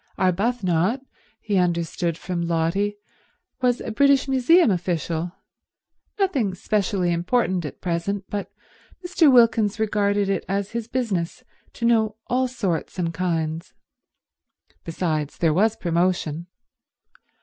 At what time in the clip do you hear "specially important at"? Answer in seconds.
6.55-7.81